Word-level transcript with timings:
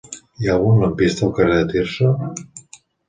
Hi 0.43 0.47
ha 0.47 0.53
algun 0.53 0.79
lampista 0.83 1.23
al 1.27 1.33
carrer 1.41 1.59
de 1.61 1.69
Tirso? 1.75 2.11